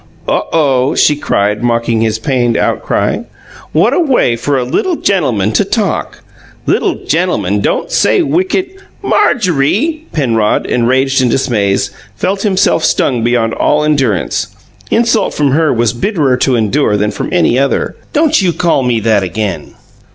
"Oh, 0.27 0.47
OH!" 0.51 0.95
she 0.95 1.15
cried, 1.15 1.61
mocking 1.61 2.01
his 2.01 2.17
pained 2.17 2.57
outcry. 2.57 3.19
"What 3.71 3.93
a 3.93 3.99
way 3.99 4.35
for 4.35 4.57
a 4.57 4.63
LITTLE 4.63 4.95
GENTLEMAN 4.95 5.51
to 5.51 5.63
talk! 5.63 6.23
Little 6.65 7.05
gentleman 7.05 7.61
don't 7.61 7.91
say 7.91 8.23
wicked" 8.23 8.71
"Marjorie!" 9.03 10.05
Penrod, 10.11 10.65
enraged 10.65 11.21
and 11.21 11.29
dismayed, 11.29 11.81
felt 12.15 12.41
himself 12.41 12.83
stung 12.83 13.23
beyond 13.23 13.53
all 13.53 13.83
endurance. 13.83 14.47
Insult 14.89 15.35
from 15.35 15.51
her 15.51 15.71
was 15.71 15.93
bitterer 15.93 16.35
to 16.35 16.55
endure 16.55 16.97
than 16.97 17.11
from 17.11 17.29
any 17.31 17.59
other. 17.59 17.95
"Don't 18.11 18.41
you 18.41 18.53
call 18.53 18.81
me 18.81 18.99
that 19.01 19.21
again!" 19.21 19.75